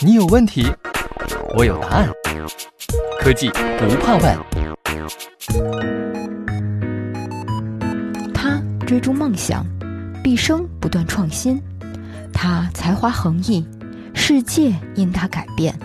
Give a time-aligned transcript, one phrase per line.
[0.00, 0.66] 你有问题，
[1.56, 2.08] 我有答案。
[3.20, 3.48] 科技
[3.78, 4.38] 不怕问。
[8.34, 9.64] 他追逐梦想，
[10.22, 11.60] 毕生不断创新。
[12.32, 13.66] 他才华横溢，
[14.14, 15.78] 世界因他改变。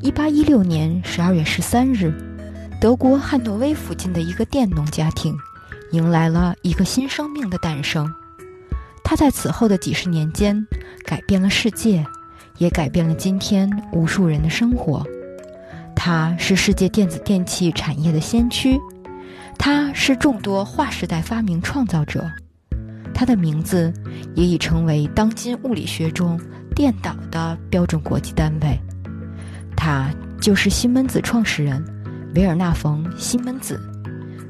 [0.00, 2.12] 一八一六年十二月十三日，
[2.80, 5.36] 德国汉诺威附近的一个佃农家庭，
[5.92, 8.10] 迎来了一个新生命的诞生。
[9.04, 10.66] 他在此后的几十年间，
[11.04, 12.06] 改变了世界。
[12.60, 15.02] 也改变了今天无数人的生活。
[15.96, 18.78] 他是世界电子电器产业的先驱，
[19.58, 22.30] 他是众多划时代发明创造者。
[23.14, 23.92] 他的名字
[24.34, 26.38] 也已成为当今物理学中
[26.74, 28.78] 电导的标准国际单位。
[29.74, 31.82] 他就是西门子创始人
[32.34, 33.80] 维尔纳冯西门子，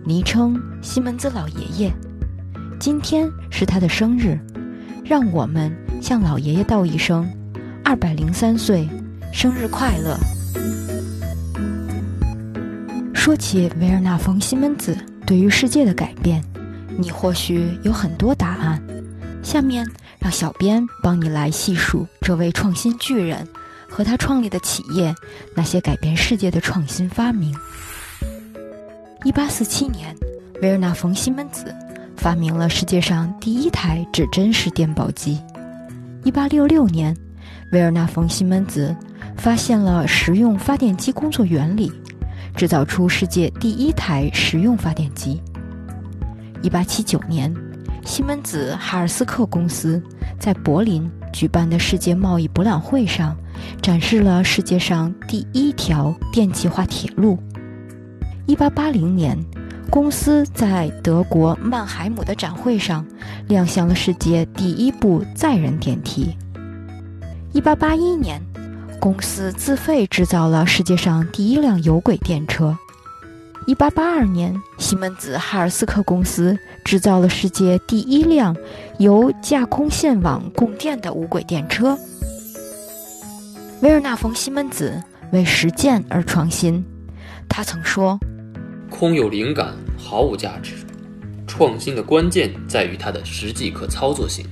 [0.04, 1.92] 昵称西门子老爷爷。
[2.80, 4.36] 今天是他的生日，
[5.04, 5.72] 让我们
[6.02, 7.28] 向老爷爷道一声。
[7.90, 8.88] 二百零三岁，
[9.32, 10.16] 生日快乐！
[13.12, 16.40] 说起维尔纳冯·西门子对于世界的改变，
[16.96, 18.80] 你或许有很多答案。
[19.42, 19.84] 下面
[20.20, 23.44] 让小编帮你来细数这位创新巨人
[23.88, 25.12] 和他创立的企业
[25.56, 27.52] 那些改变世界的创新发明。
[29.24, 30.14] 一八四七年，
[30.62, 31.74] 维尔纳冯·西门子
[32.16, 35.40] 发明了世界上第一台指针式电报机。
[36.22, 37.12] 一八六六年。
[37.72, 38.94] 维尔纳冯西门子
[39.36, 41.92] 发现了实用发电机工作原理，
[42.56, 45.40] 制造出世界第一台实用发电机。
[46.62, 47.54] 1879年，
[48.04, 50.02] 西门子哈尔斯克公司
[50.38, 53.36] 在柏林举办的世界贸易博览会上，
[53.80, 57.38] 展示了世界上第一条电气化铁路。
[58.48, 59.38] 1880年，
[59.88, 63.06] 公司在德国曼海姆的展会上
[63.46, 66.36] 亮相了世界第一部载人电梯。
[67.52, 68.40] 一八八一年，
[69.00, 72.78] 公司自费制造了世界上第一辆有轨电车。
[73.66, 78.56] 一八八二年，西门子哈尔斯克公司制造了世界第一辆
[79.00, 81.98] 由架空线网供电的无轨电车。
[83.82, 86.84] 维尔纳冯西门子为实践而创新，
[87.48, 88.16] 他曾说
[88.88, 90.74] ：“空有灵感毫无价值，
[91.48, 94.46] 创新的关键在于它的实际可操作性。”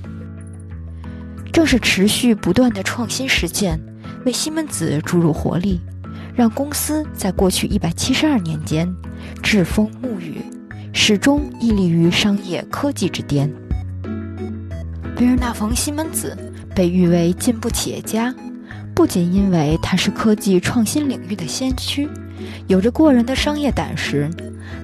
[1.51, 3.79] 正是持续不断的创新实践，
[4.25, 5.81] 为西门子注入活力，
[6.35, 8.87] 让公司在过去一百七十二年间
[9.41, 10.41] 栉风沐雨，
[10.93, 13.51] 始终屹立于商业科技之巅。
[15.17, 16.37] 维尔纳冯西门子
[16.73, 18.33] 被誉为进步企业家，
[18.95, 22.07] 不仅因为他是科技创新领域的先驱，
[22.67, 24.29] 有着过人的商业胆识，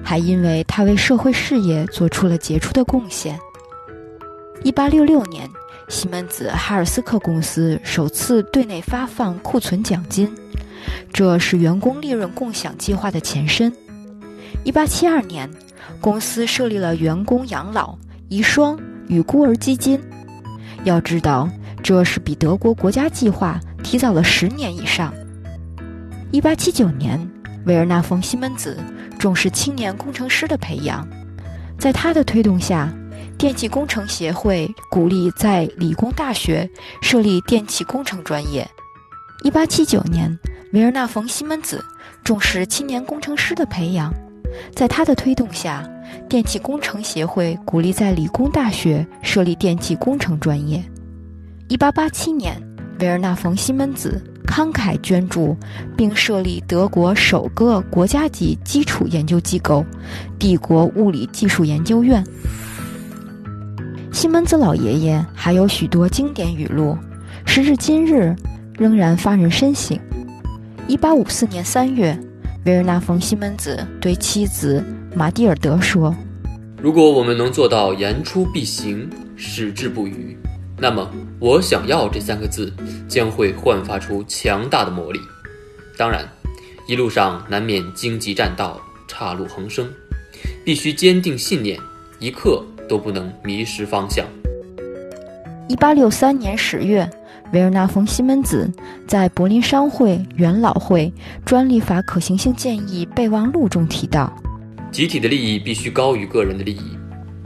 [0.02, 3.38] 还因为他为社会事业做出了杰出的贡献。
[4.62, 5.48] 一八六六年。
[5.88, 10.28] 西门子哈尔斯克公司首次对内发放库存奖金，
[11.12, 13.72] 这是员工利润共享计划的前身。
[14.64, 15.50] 1872年，
[16.00, 17.96] 公司设立了员工养老、
[18.28, 18.76] 遗孀
[19.06, 20.00] 与孤儿基金。
[20.82, 21.48] 要知道，
[21.82, 25.14] 这是比德国国家计划提早了十年以上。
[26.32, 27.30] 1879年，
[27.64, 28.76] 维尔纳冯西门子
[29.18, 31.06] 重视青年工程师的培养，
[31.78, 32.92] 在他的推动下。
[33.38, 36.68] 电气工程协会鼓励在理工大学
[37.02, 38.66] 设立电气工程专业。
[39.44, 40.38] 1879年，
[40.72, 41.84] 维尔纳冯西门子
[42.24, 44.10] 重视青年工程师的培养，
[44.74, 45.86] 在他的推动下，
[46.30, 50.82] 电气工程协会鼓励在理工大学设立电气工程专业。
[51.68, 52.62] 1887年，
[53.00, 55.54] 维尔纳冯西门子慷慨捐助，
[55.94, 59.84] 并设立德国首个国家级基础研究机构——
[60.40, 62.24] 帝国物理技术研究院。
[64.16, 66.96] 西门子老爷爷还有许多经典语录，
[67.44, 68.34] 时至今日
[68.78, 69.94] 仍然发人深省。
[70.88, 72.18] 一八五四年三月，
[72.64, 74.82] 维尔纳冯西门子对妻子
[75.14, 76.16] 玛蒂尔德说
[76.80, 79.06] ：“如果我们能做到言出必行，
[79.36, 80.34] 矢志不渝，
[80.78, 82.72] 那么我想要这三个字
[83.06, 85.20] 将会焕发出强大的魔力。
[85.98, 86.26] 当然，
[86.88, 89.86] 一路上难免荆棘栈道，岔路横生，
[90.64, 91.78] 必须坚定信念，
[92.18, 94.26] 一刻。”都不能迷失方向。
[95.68, 97.08] 一八六三年十月，
[97.52, 98.70] 维尔纳冯西门子
[99.06, 101.12] 在柏林商会元老会
[101.44, 104.32] 专利法可行性建议备忘录中提到
[104.92, 106.96] ：“集体的利益必须高于个人的利益，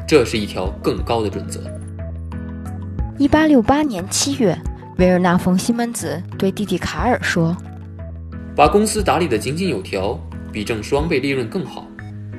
[0.06, 1.60] 这是一条更高的准则。”
[3.16, 4.54] 一八六八年七月，
[4.98, 7.56] 维尔纳冯西门子对弟弟卡尔说
[8.54, 10.19] ：“把公司打理得井井有条，
[10.52, 11.87] 比挣双倍利润更好。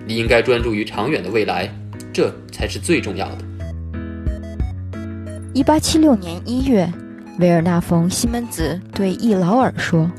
[0.05, 1.67] 你应该专注于长远的未来。”
[2.13, 3.45] 这才是最重要的。
[5.53, 6.89] 一八七六年一月，
[7.39, 10.09] 维尔纳·冯·西门子对易劳尔说：“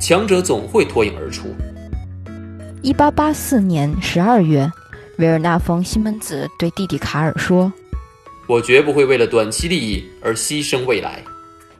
[0.00, 1.48] 强者总会脱颖而出。”
[2.82, 4.70] 一八八四年十二月，
[5.16, 7.72] 维尔纳·冯·西门子对弟弟卡尔说
[8.46, 11.22] ：“我绝不会为了短期利益而牺牲未来。”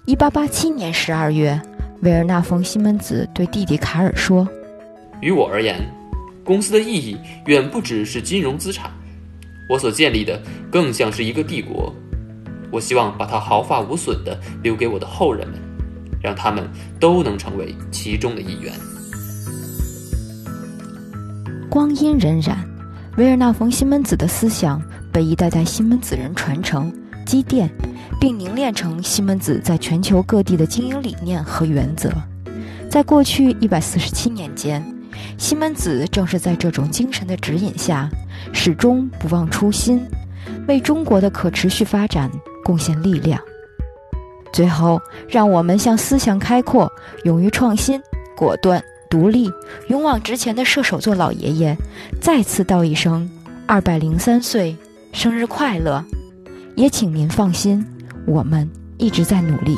[0.06, 1.60] 一八八七年十二月，
[2.00, 4.48] 维尔纳·冯·西门子对弟弟卡尔说
[5.20, 5.78] ：“于我而言，
[6.42, 8.90] 公司的意义远不只是金融资产，
[9.68, 10.40] 我所建立的
[10.70, 11.94] 更像是一个帝国。
[12.70, 15.58] 我希望把它毫发无损地留给我的后人们，
[16.20, 16.68] 让他们
[16.98, 18.72] 都能成为其中的一员。”
[21.70, 22.56] 光阴荏苒，
[23.16, 24.82] 维尔纳·冯·西门子的思想
[25.12, 26.92] 被一代代西门子人传承、
[27.24, 27.70] 积淀，
[28.20, 32.12] 并凝练成西门子在全球各地的经营理念和原则。
[32.88, 34.84] 在过去一百四十七年间，
[35.36, 38.08] 西门子正是在这种精神的指引下，
[38.52, 40.04] 始终不忘初心，
[40.68, 42.30] 为中国的可持续发展
[42.62, 43.40] 贡献力量。
[44.52, 46.90] 最后，让我们向思想开阔、
[47.24, 48.00] 勇于创新、
[48.36, 48.82] 果断。
[49.10, 49.48] 独立、
[49.90, 51.76] 勇往直前的射手座老爷爷，
[52.20, 53.30] 再次道一声
[53.64, 54.76] 二百零三岁
[55.12, 56.04] 生日快乐！
[56.74, 57.86] 也请您放心，
[58.26, 58.68] 我们
[58.98, 59.76] 一直在努力。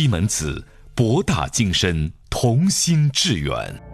[0.00, 0.64] 西门子，
[0.94, 3.89] 博大精深，同心致远。